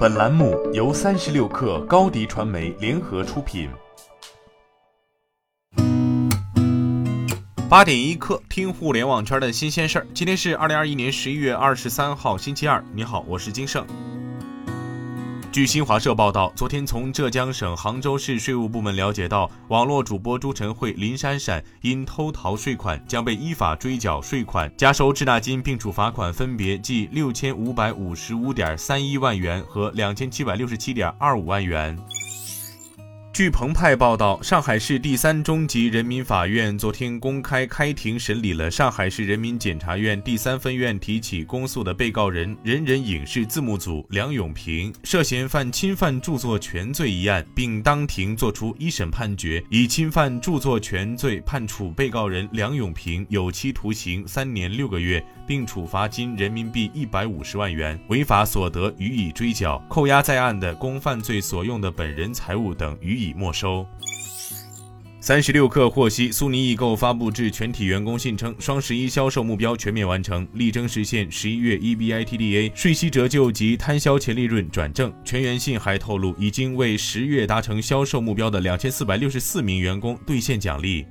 [0.00, 3.68] 本栏目由三十六氪高低传媒联合出品。
[7.68, 10.06] 八点一刻，听互联网圈的新鲜事儿。
[10.14, 12.82] 今天是二零二一年十一月二十三号，星期二。
[12.94, 13.86] 你好，我是金盛。
[15.52, 31.98] 据新华社报道，昨天从浙江省杭州市税务部门了解到，网络主播朱晨慧、林珊珊因偷逃税款，将被依法追缴税款、加收滞纳金，并处罚款分别计六千五百五十五点三一万元和两千七百六十七点二五万元。
[33.40, 63.29] 据澎湃报道，上海市第三中级人民法院昨天公开开庭审理了上海市人民检察院第三分院提起公诉的被告人人人影视字幕组梁永平涉嫌犯侵犯著作权罪一案，并当庭作出一审判决，以侵犯著作权罪判处被告人梁永平有期徒刑三年六个月，并处罚金人民币一百五十万元，违法所得予以追缴，扣押在案的供犯罪所用的本人财物等予以。
[63.34, 63.86] 没收。
[65.22, 75.12] 三十六氪获悉，苏宁易购发布致全体员工信称，双十一销售目标全面完成，力争实现十一月 EBITDA 税息折旧及摊销前利润转正。
[75.22, 81.04] 全员信还透露，已经为十月达成销售目标的两千四百六十四名员工兑现奖励。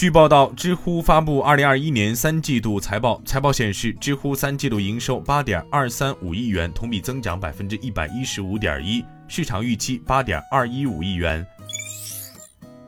[0.00, 9.04] 据报道，知乎发布二零二一年三季度财报，财报显示，知乎三季度营收八点二三五亿元，同比增长百分之一百一十五点一。
[9.28, 11.46] 市场预期八点二一五亿元。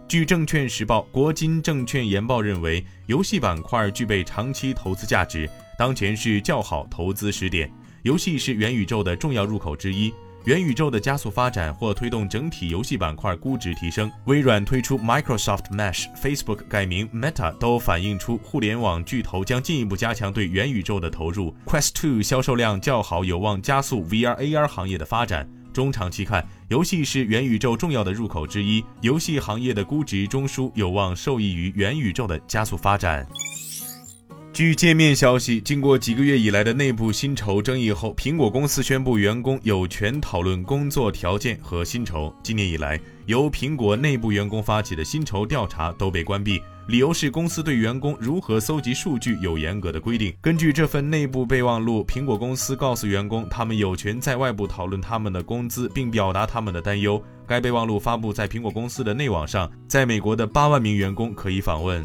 [0.08, 7.70] 据证券时报，国金证券研报认为，游戏板块具备长期投资价值，当前是较好投资时点。
[8.04, 10.10] 游戏是元宇宙的重要入口之一，
[10.44, 14.10] 元宇宙的加速发展或推动整体游戏板块估值提升。
[14.24, 21.54] 微软推出 Microsoft Mesh，Facebook 改名 Meta，都反映出互联网巨头将进一步加强对元宇宙的投入。
[21.64, 25.48] Quest 2销售量较好，有望加速 VR/AR 行业的发展。
[25.72, 33.26] 中长期看，游戏是元宇宙重要的入口之一，游戏行业的估值中枢有望受益于元宇宙的加速发展。
[34.52, 42.30] 据界面消息，经过几个月以来的内部薪酬争议后，苹果公司宣布员工有权讨论工作条件和薪酬。
[42.42, 46.60] 今年以来，由苹果内部员工发起的薪酬调查都被关闭。
[46.88, 50.34] 理由是公司对员工如何搜集数据有严格的规定。
[50.42, 57.22] 根据这份内部备忘录，苹果公司告诉员工，他们有权在外部讨论他们的工资，并表达他们的担忧。
[57.46, 62.04] 该备忘录发布在苹果公司的内网上，在美国的八万名员工可以访问。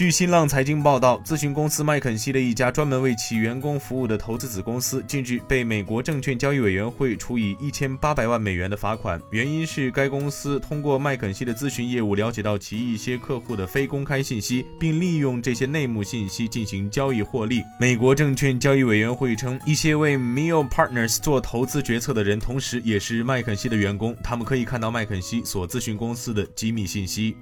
[0.00, 17.60] 据新浪财经报道，咨询公司麦肯锡的一家专门为其员工服务的投资子公司，近日被美国证券交易委员会处以一千八百万美元的罚款，原因是该公司通过麦肯锡的咨询业务了解到其一些客户的非公开信息，并利用这些内幕信息进行交易获利。
[17.78, 27.36] 美国证券交易委员会称，一些为 Mio Partners 做投资决策的人，同时也是麦肯锡的员工，他们可以看到麦肯锡所咨询公司的机密信息。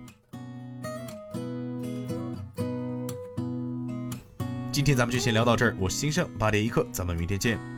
[4.78, 7.77] 今天咱们就先聊到这儿，我是金盛八点一刻，咱们明天见。